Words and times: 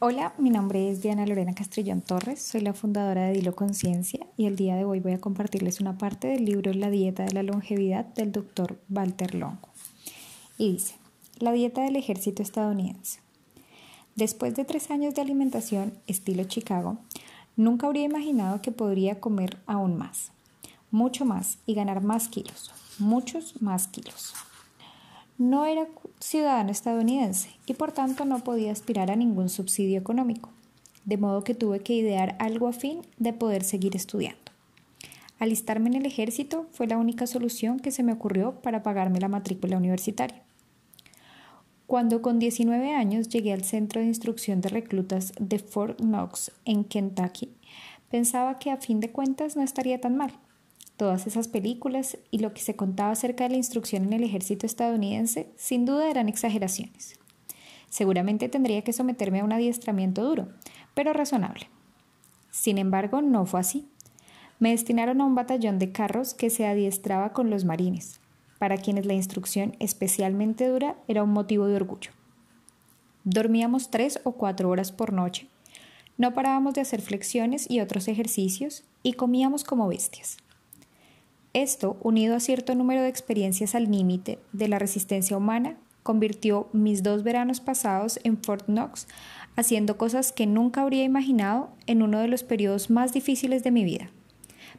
Hola, 0.00 0.32
mi 0.38 0.50
nombre 0.50 0.92
es 0.92 1.02
Diana 1.02 1.26
Lorena 1.26 1.56
Castrillón 1.56 2.02
Torres, 2.02 2.40
soy 2.40 2.60
la 2.60 2.72
fundadora 2.72 3.24
de 3.24 3.32
Dilo 3.32 3.56
Conciencia 3.56 4.28
y 4.36 4.46
el 4.46 4.54
día 4.54 4.76
de 4.76 4.84
hoy 4.84 5.00
voy 5.00 5.10
a 5.10 5.20
compartirles 5.20 5.80
una 5.80 5.98
parte 5.98 6.28
del 6.28 6.44
libro 6.44 6.72
La 6.72 6.88
dieta 6.88 7.24
de 7.24 7.32
la 7.32 7.42
longevidad 7.42 8.04
del 8.04 8.30
doctor 8.30 8.78
Walter 8.88 9.34
Longo. 9.34 9.68
Y 10.56 10.74
dice, 10.74 10.94
la 11.40 11.50
dieta 11.50 11.82
del 11.82 11.96
ejército 11.96 12.44
estadounidense. 12.44 13.18
Después 14.14 14.54
de 14.54 14.64
tres 14.64 14.88
años 14.92 15.16
de 15.16 15.22
alimentación 15.22 15.92
estilo 16.06 16.44
Chicago, 16.44 16.98
nunca 17.56 17.88
habría 17.88 18.04
imaginado 18.04 18.62
que 18.62 18.70
podría 18.70 19.18
comer 19.18 19.58
aún 19.66 19.98
más, 19.98 20.30
mucho 20.92 21.24
más 21.24 21.58
y 21.66 21.74
ganar 21.74 22.04
más 22.04 22.28
kilos, 22.28 22.70
muchos 23.00 23.60
más 23.60 23.88
kilos. 23.88 24.32
No 25.38 25.66
era 25.66 25.86
ciudadano 26.18 26.72
estadounidense 26.72 27.50
y 27.64 27.74
por 27.74 27.92
tanto 27.92 28.24
no 28.24 28.40
podía 28.40 28.72
aspirar 28.72 29.08
a 29.12 29.14
ningún 29.14 29.48
subsidio 29.48 29.96
económico, 29.96 30.50
de 31.04 31.16
modo 31.16 31.44
que 31.44 31.54
tuve 31.54 31.78
que 31.78 31.94
idear 31.94 32.34
algo 32.40 32.66
a 32.66 32.72
fin 32.72 33.02
de 33.18 33.32
poder 33.32 33.62
seguir 33.62 33.94
estudiando. 33.94 34.40
Alistarme 35.38 35.90
en 35.90 35.94
el 35.94 36.06
ejército 36.06 36.66
fue 36.72 36.88
la 36.88 36.98
única 36.98 37.28
solución 37.28 37.78
que 37.78 37.92
se 37.92 38.02
me 38.02 38.12
ocurrió 38.12 38.60
para 38.62 38.82
pagarme 38.82 39.20
la 39.20 39.28
matrícula 39.28 39.76
universitaria. 39.76 40.42
Cuando 41.86 42.20
con 42.20 42.40
19 42.40 42.92
años 42.92 43.28
llegué 43.28 43.52
al 43.52 43.62
centro 43.62 44.00
de 44.00 44.08
instrucción 44.08 44.60
de 44.60 44.70
reclutas 44.70 45.32
de 45.38 45.60
Fort 45.60 46.00
Knox 46.00 46.50
en 46.64 46.82
Kentucky, 46.82 47.54
pensaba 48.10 48.58
que 48.58 48.72
a 48.72 48.78
fin 48.78 48.98
de 48.98 49.12
cuentas 49.12 49.54
no 49.54 49.62
estaría 49.62 50.00
tan 50.00 50.16
mal 50.16 50.32
Todas 50.98 51.26
esas 51.26 51.48
películas 51.48 52.18
y 52.30 52.40
lo 52.40 52.52
que 52.52 52.60
se 52.60 52.76
contaba 52.76 53.12
acerca 53.12 53.44
de 53.44 53.50
la 53.50 53.56
instrucción 53.56 54.04
en 54.04 54.12
el 54.12 54.24
ejército 54.24 54.66
estadounidense 54.66 55.48
sin 55.56 55.86
duda 55.86 56.10
eran 56.10 56.28
exageraciones. 56.28 57.18
Seguramente 57.88 58.50
tendría 58.50 58.82
que 58.82 58.92
someterme 58.92 59.40
a 59.40 59.44
un 59.44 59.52
adiestramiento 59.52 60.24
duro, 60.24 60.48
pero 60.94 61.12
razonable. 61.12 61.70
Sin 62.50 62.76
embargo, 62.76 63.22
no 63.22 63.46
fue 63.46 63.60
así. 63.60 63.88
Me 64.58 64.72
destinaron 64.72 65.20
a 65.20 65.24
un 65.24 65.36
batallón 65.36 65.78
de 65.78 65.92
carros 65.92 66.34
que 66.34 66.50
se 66.50 66.66
adiestraba 66.66 67.32
con 67.32 67.48
los 67.48 67.64
marines, 67.64 68.20
para 68.58 68.76
quienes 68.76 69.06
la 69.06 69.14
instrucción 69.14 69.76
especialmente 69.78 70.66
dura 70.66 70.96
era 71.06 71.22
un 71.22 71.30
motivo 71.30 71.66
de 71.66 71.76
orgullo. 71.76 72.10
Dormíamos 73.22 73.90
tres 73.90 74.20
o 74.24 74.32
cuatro 74.32 74.68
horas 74.68 74.90
por 74.90 75.12
noche, 75.12 75.48
no 76.16 76.34
parábamos 76.34 76.74
de 76.74 76.80
hacer 76.80 77.00
flexiones 77.00 77.70
y 77.70 77.78
otros 77.78 78.08
ejercicios 78.08 78.82
y 79.04 79.12
comíamos 79.12 79.62
como 79.62 79.86
bestias. 79.86 80.38
Esto, 81.54 81.96
unido 82.02 82.36
a 82.36 82.40
cierto 82.40 82.74
número 82.74 83.02
de 83.02 83.08
experiencias 83.08 83.74
al 83.74 83.90
límite 83.90 84.38
de 84.52 84.68
la 84.68 84.78
resistencia 84.78 85.36
humana, 85.36 85.78
convirtió 86.02 86.68
mis 86.72 87.02
dos 87.02 87.22
veranos 87.22 87.60
pasados 87.60 88.20
en 88.24 88.38
Fort 88.38 88.66
Knox 88.66 89.06
haciendo 89.56 89.98
cosas 89.98 90.32
que 90.32 90.46
nunca 90.46 90.82
habría 90.82 91.04
imaginado 91.04 91.70
en 91.86 92.02
uno 92.02 92.20
de 92.20 92.28
los 92.28 92.44
periodos 92.44 92.90
más 92.90 93.12
difíciles 93.12 93.64
de 93.64 93.70
mi 93.70 93.84
vida, 93.84 94.10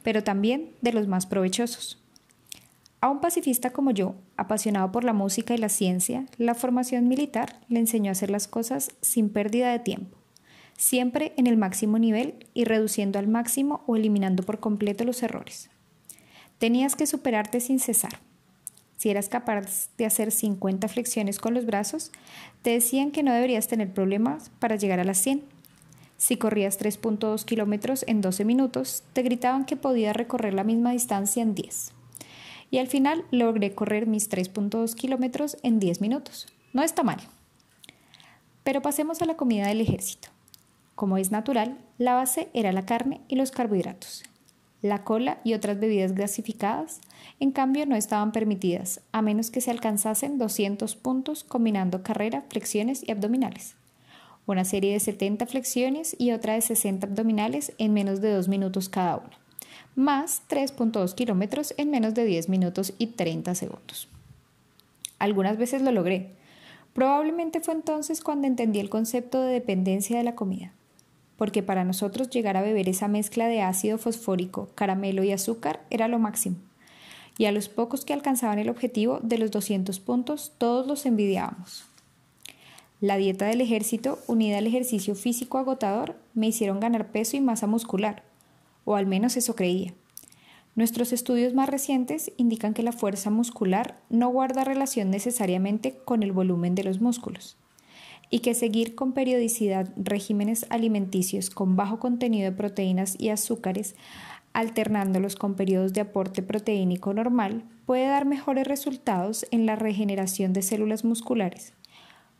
pero 0.03 0.23
también 0.23 0.71
de 0.81 0.93
los 0.93 1.07
más 1.07 1.25
provechosos. 1.25 2.01
A 3.01 3.09
un 3.09 3.19
pacifista 3.19 3.71
como 3.71 3.91
yo, 3.91 4.15
apasionado 4.37 4.91
por 4.91 5.03
la 5.03 5.13
música 5.13 5.53
y 5.53 5.57
la 5.57 5.69
ciencia, 5.69 6.25
la 6.37 6.55
formación 6.55 7.07
militar 7.07 7.59
le 7.67 7.79
enseñó 7.79 8.09
a 8.09 8.13
hacer 8.13 8.29
las 8.29 8.47
cosas 8.47 8.91
sin 9.01 9.29
pérdida 9.29 9.71
de 9.71 9.79
tiempo, 9.79 10.17
siempre 10.77 11.33
en 11.37 11.47
el 11.47 11.57
máximo 11.57 11.97
nivel 11.97 12.45
y 12.53 12.65
reduciendo 12.65 13.19
al 13.19 13.27
máximo 13.27 13.83
o 13.87 13.95
eliminando 13.95 14.43
por 14.43 14.59
completo 14.59 15.03
los 15.03 15.23
errores. 15.23 15.69
Tenías 16.59 16.95
que 16.95 17.07
superarte 17.07 17.61
sin 17.61 17.79
cesar. 17.79 18.19
Si 18.97 19.09
eras 19.09 19.29
capaz 19.29 19.89
de 19.97 20.05
hacer 20.05 20.29
50 20.29 20.89
flexiones 20.89 21.39
con 21.39 21.53
los 21.53 21.65
brazos, 21.65 22.11
te 22.63 22.71
decían 22.71 23.11
que 23.11 23.23
no 23.23 23.31
deberías 23.31 23.69
tener 23.69 23.93
problemas 23.93 24.51
para 24.59 24.75
llegar 24.75 24.99
a 24.99 25.05
las 25.05 25.19
100. 25.19 25.41
Si 26.17 26.35
corrías 26.35 26.77
3.2 26.77 27.45
kilómetros 27.45 28.03
en 28.07 28.19
12 28.19 28.43
minutos, 28.43 29.03
te 29.13 29.23
gritaban 29.23 29.63
que 29.63 29.77
podías 29.77 30.13
recorrer 30.13 30.53
la 30.53 30.65
misma 30.65 30.91
distancia 30.91 31.41
en 31.41 31.55
10. 31.55 31.93
Y 32.71 32.79
al 32.79 32.87
final 32.87 33.23
logré 33.31 33.73
correr 33.73 34.05
mis 34.05 34.29
3.2 34.29 34.95
kilómetros 34.95 35.55
en 35.63 35.79
10 35.79 36.01
minutos. 36.01 36.47
No 36.73 36.83
está 36.83 37.03
mal. 37.03 37.21
Pero 38.65 38.81
pasemos 38.81 39.21
a 39.21 39.25
la 39.25 39.37
comida 39.37 39.67
del 39.67 39.79
ejército. 39.79 40.27
Como 40.95 41.17
es 41.17 41.31
natural, 41.31 41.77
la 41.97 42.15
base 42.15 42.49
era 42.53 42.73
la 42.73 42.85
carne 42.85 43.21
y 43.29 43.37
los 43.37 43.51
carbohidratos. 43.51 44.28
La 44.81 45.03
cola 45.03 45.39
y 45.43 45.55
otras 45.55 45.77
bebidas 45.77 46.13
gasificadas, 46.13 47.01
en 47.41 47.51
cambio, 47.51 47.85
no 47.85 47.97
estaban 47.97 48.31
permitidas, 48.31 49.01
a 49.11 49.21
menos 49.21 49.51
que 49.51 49.59
se 49.59 49.71
alcanzasen 49.71 50.37
200 50.37 50.95
puntos 50.95 51.43
combinando 51.43 52.01
carrera, 52.01 52.45
flexiones 52.49 53.03
y 53.05 53.11
abdominales. 53.11 53.75
Una 54.45 54.63
serie 54.63 54.93
de 54.93 55.01
70 55.01 55.47
flexiones 55.47 56.15
y 56.17 56.31
otra 56.31 56.53
de 56.53 56.61
60 56.61 57.07
abdominales 57.07 57.73
en 57.77 57.93
menos 57.93 58.21
de 58.21 58.31
2 58.31 58.47
minutos 58.47 58.87
cada 58.87 59.17
una, 59.17 59.37
más 59.95 60.43
3.2 60.49 61.13
kilómetros 61.13 61.73
en 61.77 61.91
menos 61.91 62.13
de 62.13 62.23
10 62.23 62.47
minutos 62.47 62.93
y 62.97 63.07
30 63.07 63.55
segundos. 63.55 64.07
Algunas 65.19 65.57
veces 65.57 65.81
lo 65.81 65.91
logré. 65.91 66.31
Probablemente 66.93 67.59
fue 67.59 67.73
entonces 67.73 68.21
cuando 68.21 68.47
entendí 68.47 68.79
el 68.79 68.89
concepto 68.89 69.41
de 69.41 69.51
dependencia 69.51 70.17
de 70.17 70.23
la 70.23 70.35
comida 70.35 70.71
porque 71.39 71.63
para 71.63 71.85
nosotros 71.85 72.29
llegar 72.29 72.57
a 72.57 72.61
beber 72.61 72.89
esa 72.89 73.07
mezcla 73.07 73.47
de 73.47 73.61
ácido 73.61 73.97
fosfórico, 73.97 74.67
caramelo 74.75 75.23
y 75.23 75.31
azúcar 75.31 75.79
era 75.89 76.09
lo 76.09 76.19
máximo. 76.19 76.57
Y 77.37 77.45
a 77.45 77.53
los 77.53 77.69
pocos 77.69 78.03
que 78.03 78.11
alcanzaban 78.11 78.59
el 78.59 78.69
objetivo 78.69 79.21
de 79.23 79.37
los 79.37 79.49
200 79.49 80.01
puntos, 80.01 80.51
todos 80.57 80.85
los 80.85 81.05
envidiábamos. 81.05 81.85
La 82.99 83.15
dieta 83.15 83.45
del 83.45 83.61
ejército, 83.61 84.19
unida 84.27 84.57
al 84.57 84.67
ejercicio 84.67 85.15
físico 85.15 85.57
agotador, 85.57 86.17
me 86.33 86.47
hicieron 86.47 86.81
ganar 86.81 87.07
peso 87.07 87.37
y 87.37 87.39
masa 87.41 87.67
muscular, 87.67 88.23
o 88.83 88.97
al 88.97 89.05
menos 89.05 89.37
eso 89.37 89.55
creía. 89.55 89.93
Nuestros 90.75 91.13
estudios 91.13 91.53
más 91.53 91.69
recientes 91.69 92.33
indican 92.35 92.73
que 92.73 92.83
la 92.83 92.91
fuerza 92.91 93.29
muscular 93.29 93.95
no 94.09 94.27
guarda 94.27 94.65
relación 94.65 95.09
necesariamente 95.09 95.95
con 96.03 96.21
el 96.21 96.33
volumen 96.33 96.75
de 96.75 96.83
los 96.83 96.99
músculos 96.99 97.55
y 98.29 98.39
que 98.39 98.53
seguir 98.53 98.95
con 98.95 99.13
periodicidad 99.13 99.89
regímenes 99.95 100.65
alimenticios 100.69 101.49
con 101.49 101.75
bajo 101.75 101.99
contenido 101.99 102.49
de 102.49 102.55
proteínas 102.55 103.15
y 103.19 103.29
azúcares, 103.29 103.95
alternándolos 104.53 105.35
con 105.35 105.55
periodos 105.55 105.93
de 105.93 106.01
aporte 106.01 106.41
proteínico 106.41 107.13
normal, 107.13 107.63
puede 107.85 108.07
dar 108.07 108.25
mejores 108.25 108.67
resultados 108.67 109.45
en 109.51 109.65
la 109.65 109.75
regeneración 109.75 110.53
de 110.53 110.61
células 110.61 111.03
musculares, 111.03 111.73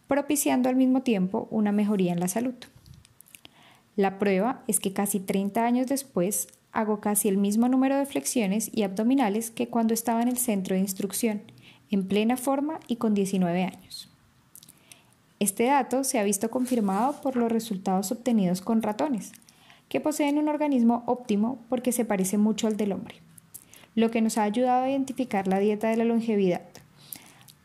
propiciando 0.08 0.70
al 0.70 0.76
mismo 0.76 1.02
tiempo 1.02 1.48
una 1.52 1.72
mejoría 1.72 2.14
en 2.14 2.20
la 2.20 2.28
salud. 2.28 2.56
La 3.96 4.18
prueba 4.18 4.64
es 4.68 4.80
que 4.80 4.94
casi 4.94 5.20
30 5.20 5.66
años 5.66 5.88
después 5.88 6.48
hago 6.72 7.00
casi 7.00 7.28
el 7.28 7.38
mismo 7.38 7.68
número 7.68 7.98
de 7.98 8.06
flexiones 8.06 8.70
y 8.74 8.84
abdominales 8.84 9.52
que 9.52 9.68
cuando 9.68 9.94
estaba 9.94 10.22
en 10.22 10.28
el 10.28 10.38
centro 10.38 10.76
de 10.76 10.82
instrucción, 10.82 11.42
en 11.90 12.08
plena 12.08 12.38
forma 12.38 12.80
y 12.88 12.98
con 12.98 13.14
19 13.14 13.64
años. 13.64 14.09
Este 15.40 15.66
dato 15.66 16.04
se 16.04 16.20
ha 16.20 16.24
visto 16.24 16.52
confirmado 16.52 17.22
por 17.22 17.38
los 17.38 17.50
resultados 17.50 18.12
obtenidos 18.12 18.62
con 18.62 18.82
ratones, 18.82 19.32
que 19.88 20.02
poseen 20.02 20.38
un 20.38 20.50
organismo 20.50 21.04
óptimo 21.06 21.60
porque 21.70 21.94
se 21.94 22.04
parece 22.04 22.38
mucho 22.38 22.68
al 22.68 22.76
del 22.76 22.92
hombre, 22.92 23.16
lo 23.96 24.12
que 24.12 24.22
nos 24.22 24.38
ha 24.38 24.44
ayudado 24.44 24.84
a 24.84 24.90
identificar 24.90 25.48
la 25.48 25.60
dieta 25.60 25.90
de 25.90 25.96
la 25.96 26.04
longevidad. 26.04 26.64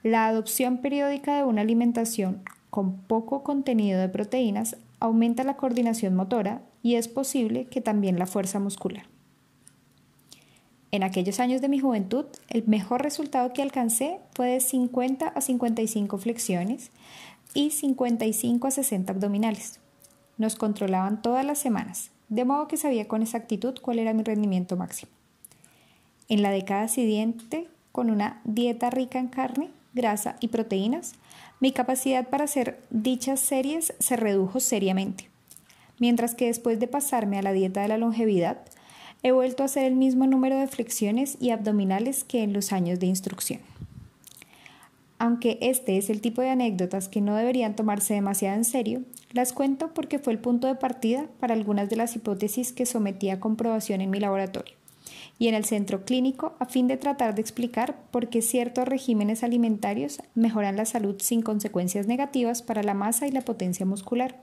La 0.04 0.26
adopción 0.26 0.78
periódica 0.78 1.36
de 1.36 1.44
una 1.44 1.62
alimentación 1.62 2.42
con 2.70 2.96
poco 2.98 3.42
contenido 3.42 4.00
de 4.00 4.08
proteínas 4.08 4.76
aumenta 5.00 5.42
la 5.42 5.56
coordinación 5.56 6.14
motora 6.14 6.62
y 6.82 6.94
es 6.94 7.08
posible 7.08 7.66
que 7.66 7.80
también 7.80 8.18
la 8.18 8.26
fuerza 8.26 8.60
muscular. 8.60 9.04
En 10.90 11.02
aquellos 11.02 11.40
años 11.40 11.60
de 11.60 11.68
mi 11.68 11.80
juventud, 11.80 12.26
el 12.48 12.62
mejor 12.68 13.02
resultado 13.02 13.52
que 13.52 13.62
alcancé 13.62 14.20
fue 14.32 14.46
de 14.50 14.60
50 14.60 15.26
a 15.26 15.40
55 15.40 16.18
flexiones, 16.18 16.92
y 17.54 17.70
55 17.70 18.66
a 18.66 18.70
60 18.70 19.12
abdominales. 19.12 19.80
Nos 20.36 20.56
controlaban 20.56 21.22
todas 21.22 21.44
las 21.46 21.58
semanas, 21.58 22.10
de 22.28 22.44
modo 22.44 22.68
que 22.68 22.76
sabía 22.76 23.08
con 23.08 23.22
exactitud 23.22 23.74
cuál 23.80 24.00
era 24.00 24.12
mi 24.12 24.24
rendimiento 24.24 24.76
máximo. 24.76 25.12
En 26.28 26.42
la 26.42 26.50
década 26.50 26.88
siguiente, 26.88 27.68
con 27.92 28.10
una 28.10 28.40
dieta 28.44 28.90
rica 28.90 29.20
en 29.20 29.28
carne, 29.28 29.70
grasa 29.94 30.36
y 30.40 30.48
proteínas, 30.48 31.14
mi 31.60 31.72
capacidad 31.72 32.28
para 32.28 32.44
hacer 32.44 32.80
dichas 32.90 33.40
series 33.40 33.94
se 34.00 34.16
redujo 34.16 34.58
seriamente, 34.58 35.30
mientras 35.98 36.34
que 36.34 36.46
después 36.46 36.80
de 36.80 36.88
pasarme 36.88 37.38
a 37.38 37.42
la 37.42 37.52
dieta 37.52 37.82
de 37.82 37.88
la 37.88 37.98
longevidad, 37.98 38.58
he 39.22 39.32
vuelto 39.32 39.62
a 39.62 39.66
hacer 39.66 39.84
el 39.84 39.94
mismo 39.94 40.26
número 40.26 40.58
de 40.58 40.66
flexiones 40.66 41.38
y 41.40 41.50
abdominales 41.50 42.24
que 42.24 42.42
en 42.42 42.52
los 42.52 42.72
años 42.72 42.98
de 42.98 43.06
instrucción. 43.06 43.60
Aunque 45.18 45.58
este 45.60 45.96
es 45.96 46.10
el 46.10 46.20
tipo 46.20 46.42
de 46.42 46.50
anécdotas 46.50 47.08
que 47.08 47.20
no 47.20 47.36
deberían 47.36 47.76
tomarse 47.76 48.14
demasiado 48.14 48.56
en 48.56 48.64
serio, 48.64 49.02
las 49.32 49.52
cuento 49.52 49.94
porque 49.94 50.18
fue 50.18 50.32
el 50.32 50.38
punto 50.38 50.66
de 50.66 50.74
partida 50.74 51.26
para 51.40 51.54
algunas 51.54 51.88
de 51.88 51.96
las 51.96 52.16
hipótesis 52.16 52.72
que 52.72 52.86
sometí 52.86 53.30
a 53.30 53.40
comprobación 53.40 54.00
en 54.00 54.10
mi 54.10 54.20
laboratorio 54.20 54.74
y 55.38 55.48
en 55.48 55.54
el 55.54 55.64
centro 55.64 56.04
clínico 56.04 56.54
a 56.58 56.66
fin 56.66 56.86
de 56.86 56.96
tratar 56.96 57.34
de 57.34 57.40
explicar 57.40 57.96
por 58.10 58.28
qué 58.28 58.42
ciertos 58.42 58.86
regímenes 58.86 59.42
alimentarios 59.42 60.22
mejoran 60.34 60.76
la 60.76 60.84
salud 60.84 61.16
sin 61.20 61.42
consecuencias 61.42 62.06
negativas 62.06 62.62
para 62.62 62.82
la 62.82 62.94
masa 62.94 63.26
y 63.26 63.32
la 63.32 63.42
potencia 63.42 63.86
muscular. 63.86 64.40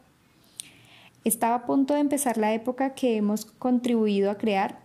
Estaba 1.23 1.55
a 1.55 1.65
punto 1.65 1.93
de 1.93 1.99
empezar 1.99 2.37
la 2.37 2.53
época 2.53 2.93
que 2.93 3.15
hemos 3.15 3.45
contribuido 3.45 4.31
a 4.31 4.37
crear, 4.37 4.79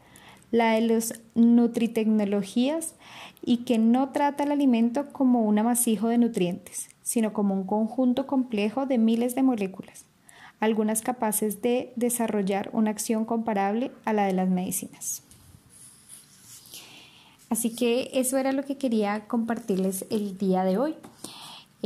la 0.51 0.73
de 0.73 0.81
las 0.83 1.21
nutritecnologías 1.35 2.95
y 3.45 3.59
que 3.59 3.79
no 3.79 4.11
trata 4.11 4.45
el 4.45 4.53
alimento 4.53 5.13
como 5.13 5.43
un 5.43 5.59
amasijo 5.59 6.09
de 6.09 6.19
nutrientes, 6.19 6.89
sino 7.03 7.33
como 7.33 7.55
un 7.55 7.65
conjunto 7.65 8.27
complejo 8.27 8.87
de 8.87 8.99
miles 8.99 9.35
de 9.35 9.43
moléculas, 9.43 10.05
algunas 10.61 11.03
capaces 11.03 11.63
de 11.63 11.93
desarrollar 11.97 12.71
una 12.73 12.91
acción 12.91 13.25
comparable 13.25 13.93
a 14.05 14.13
la 14.13 14.27
de 14.27 14.33
las 14.33 14.49
medicinas. 14.49 15.23
Así 17.49 17.75
que 17.75 18.11
eso 18.15 18.39
era 18.39 18.53
lo 18.53 18.65
que 18.65 18.77
quería 18.77 19.29
compartirles 19.29 20.05
el 20.11 20.37
día 20.37 20.65
de 20.65 20.79
hoy. 20.79 20.97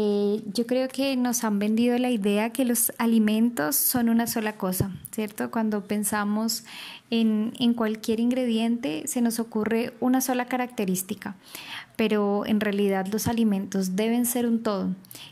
Eh, 0.03 0.41
yo 0.55 0.67
creo 0.67 0.89
que 0.89 1.15
nos 1.15 1.45
han 1.45 1.59
vendido 1.59 1.99
la 1.99 2.09
idea 2.09 2.55
que 2.55 2.65
los 2.65 2.91
alimentos 2.97 3.77
son 3.77 4.09
una 4.09 4.27
sola 4.27 4.57
cosa, 4.57 4.93
¿cierto? 5.11 5.51
Cuando 5.51 5.85
pensamos 5.85 6.65
en, 7.11 7.53
en 7.59 7.75
cualquier 7.75 8.19
ingrediente 8.19 9.03
se 9.07 9.21
nos 9.21 9.39
ocurre 9.39 9.93
una 10.01 10.23
sola 10.23 10.47
característica 10.47 11.37
pero 12.01 12.47
en 12.47 12.61
realidad 12.61 13.09
los 13.09 13.29
alimentos 13.29 13.95
deben 13.95 14.25
ser 14.25 14.47
un 14.47 14.63
todo 14.63 14.89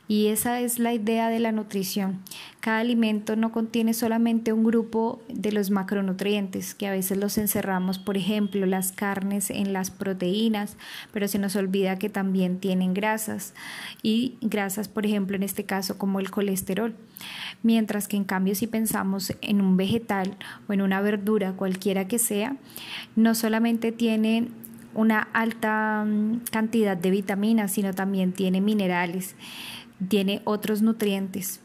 y 0.07 0.27
esa 0.27 0.61
es 0.61 0.79
la 0.79 0.93
idea 0.93 1.31
de 1.31 1.39
la 1.39 1.51
nutrición. 1.51 2.21
Cada 2.61 2.81
alimento 2.81 3.37
no 3.37 3.53
contiene 3.53 3.95
solamente 3.95 4.53
un 4.53 4.65
grupo 4.65 5.23
de 5.29 5.53
los 5.53 5.71
macronutrientes, 5.71 6.75
que 6.75 6.89
a 6.89 6.91
veces 6.91 7.17
los 7.17 7.39
encerramos, 7.39 8.01
por 8.01 8.17
ejemplo, 8.17 8.67
las 8.67 8.91
carnes 8.91 9.51
en 9.51 9.73
las 9.73 9.93
proteínas, 9.93 10.77
pero 11.13 11.29
se 11.29 11.39
nos 11.39 11.55
olvida 11.55 12.01
que 12.01 12.09
también 12.09 12.59
tienen 12.59 12.95
grasas 12.95 13.55
y 14.03 14.39
grasas, 14.41 14.89
por 14.89 15.07
ejemplo, 15.07 15.37
en 15.37 15.45
este 15.45 15.65
caso 15.65 15.99
como 15.99 16.19
el 16.19 16.33
colesterol. 16.33 16.97
Mientras 17.63 18.09
que 18.09 18.17
en 18.17 18.25
cambio 18.25 18.57
si 18.57 18.67
pensamos 18.67 19.33
en 19.41 19.61
un 19.61 19.77
vegetal 19.77 20.37
o 20.69 20.73
en 20.73 20.83
una 20.83 21.01
verdura, 21.01 21.53
cualquiera 21.53 22.09
que 22.09 22.19
sea, 22.19 22.57
no 23.15 23.37
solamente 23.37 23.93
tiene 23.93 24.49
una 24.95 25.29
alta 25.33 26.05
mm, 26.05 26.41
cantidad 26.51 26.97
de 26.97 27.11
vitaminas, 27.11 27.71
sino 27.71 27.95
también 27.95 28.33
tiene 28.33 28.61
minerales, 28.61 29.37
tiene 30.09 30.43
otros 30.45 30.83
nutrientes. 30.83 31.61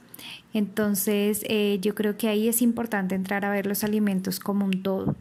Entonces, 0.53 1.43
eh, 1.49 1.79
yo 1.81 1.95
creo 1.95 2.15
que 2.15 2.27
ahí 2.27 2.47
es 2.47 2.61
importante 2.61 3.15
entrar 3.15 3.43
a 3.43 3.51
ver 3.51 3.65
los 3.65 3.83
alimentos 3.83 4.39
como 4.39 4.65
un 4.65 4.83
todo. 4.83 5.15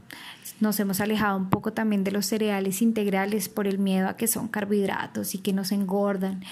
Nos 0.60 0.78
hemos 0.78 1.00
alejado 1.00 1.36
un 1.38 1.48
poco 1.48 1.72
también 1.72 2.04
de 2.04 2.12
los 2.12 2.26
cereales 2.26 2.82
integrales 2.82 3.48
por 3.48 3.66
el 3.66 3.78
miedo 3.78 4.08
a 4.08 4.16
que 4.16 4.26
son 4.26 4.48
carbohidratos 4.48 5.34
y 5.34 5.38
que 5.38 5.52
nos 5.52 5.72
engordan, 5.72 6.42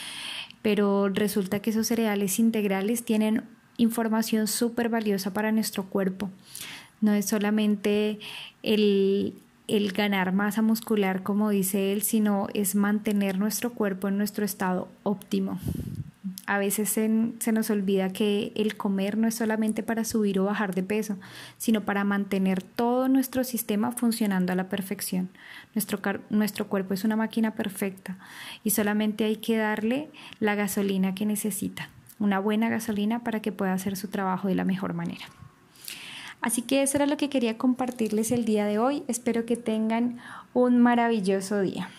pero 0.62 1.08
resulta 1.08 1.60
que 1.60 1.70
esos 1.70 1.86
cereales 1.86 2.38
integrales 2.38 3.04
tienen 3.04 3.42
información 3.76 4.46
súper 4.46 4.88
valiosa 4.88 5.32
para 5.32 5.52
nuestro 5.52 5.84
cuerpo. 5.84 6.30
No 7.00 7.12
es 7.12 7.26
solamente 7.26 8.18
el, 8.62 9.34
el 9.68 9.92
ganar 9.92 10.32
masa 10.32 10.62
muscular, 10.62 11.22
como 11.22 11.50
dice 11.50 11.92
él, 11.92 12.02
sino 12.02 12.48
es 12.54 12.74
mantener 12.74 13.38
nuestro 13.38 13.72
cuerpo 13.72 14.08
en 14.08 14.18
nuestro 14.18 14.44
estado 14.44 14.88
óptimo. 15.02 15.60
A 16.50 16.58
veces 16.58 16.88
se, 16.88 17.08
nos 17.08 17.70
olvida 17.70 18.12
que 18.12 18.50
el 18.56 18.76
comer 18.76 19.16
no 19.16 19.28
es 19.28 19.36
solamente 19.36 19.84
para 19.84 20.04
subir 20.04 20.40
o 20.40 20.46
bajar 20.46 20.74
de 20.74 20.82
peso, 20.82 21.16
sino 21.58 21.82
para 21.82 22.02
mantener 22.02 22.60
todo 22.60 23.06
nuestro 23.06 23.44
sistema 23.44 23.92
funcionando 23.92 24.52
a 24.52 24.56
la 24.56 24.68
perfección. 24.68 25.28
Nuestro, 25.76 26.00
nuestro 26.28 26.66
cuerpo 26.66 26.92
es 26.92 27.04
una 27.04 27.14
máquina 27.14 27.54
perfecta 27.54 28.18
y 28.64 28.70
solamente 28.70 29.22
hay 29.22 29.36
que 29.36 29.58
darle 29.58 30.10
la 30.40 30.56
gasolina 30.56 31.14
que 31.14 31.24
necesita, 31.24 31.88
una 32.18 32.40
buena 32.40 32.68
gasolina 32.68 33.22
para 33.22 33.38
que 33.38 33.52
pueda 33.52 33.72
hacer 33.72 33.96
su 33.96 34.08
trabajo 34.08 34.48
de 34.48 34.56
la 34.56 34.64
mejor 34.64 34.92
manera. 34.92 35.26
Así 36.40 36.62
que 36.62 36.82
eso 36.82 36.96
era 36.96 37.06
lo 37.06 37.16
que 37.16 37.30
quería 37.30 37.58
compartirles 37.58 38.32
el 38.32 38.44
día 38.44 38.64
de 38.64 38.80
hoy. 38.80 39.04
Espero 39.06 39.46
que 39.46 39.56
tengan 39.56 40.18
un 40.52 40.80
maravilloso 40.80 41.60
día. 41.60 41.90